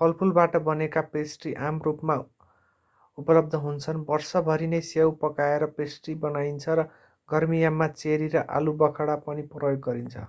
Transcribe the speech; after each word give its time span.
फलफूलबाट 0.00 0.52
बनेका 0.66 1.00
पेस्ट्री 1.14 1.54
आम 1.68 1.80
रूपमा 1.84 2.14
उपलब्ध 3.18 3.60
हुन्छन् 3.64 4.04
वर्षभर 4.06 4.64
नै 4.68 4.80
स्याउ 4.90 5.14
पकाएर 5.24 5.68
पेस्ट्री 5.76 6.16
बनाइन्छ 6.22 6.78
र 6.78 6.86
गर्मीयाममा 7.28 7.92
चेरी 7.96 8.30
र 8.32 8.46
आलुबखडा 8.60 9.18
पनि 9.26 9.48
प्रयोग 9.56 9.86
गरिन्छ 9.88 10.28